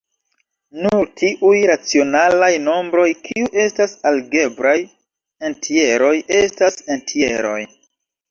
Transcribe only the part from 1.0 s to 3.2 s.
tiuj racionalaj nombroj